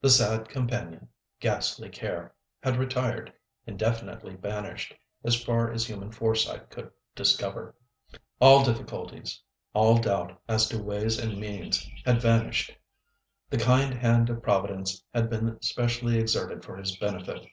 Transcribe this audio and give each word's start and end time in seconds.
"The 0.00 0.10
sad 0.10 0.48
companion, 0.48 1.08
ghastly 1.40 1.88
Care," 1.88 2.32
had 2.62 2.76
retired, 2.76 3.32
indefinitely 3.66 4.36
banished, 4.36 4.94
as 5.24 5.42
far 5.42 5.72
as 5.72 5.84
human 5.84 6.12
foresight 6.12 6.70
could 6.70 6.92
discover. 7.16 7.74
All 8.40 8.62
difficulties, 8.62 9.42
all 9.72 9.98
doubt 9.98 10.40
as 10.46 10.68
to 10.68 10.80
ways 10.80 11.18
and 11.18 11.40
means, 11.40 11.84
had 12.04 12.22
vanished. 12.22 12.78
The 13.50 13.58
kind 13.58 13.92
hand 13.92 14.30
of 14.30 14.40
Providence 14.40 15.02
had 15.12 15.28
been 15.28 15.60
specially 15.60 16.16
exerted 16.16 16.64
for 16.64 16.76
his 16.76 16.96
benefit. 16.98 17.44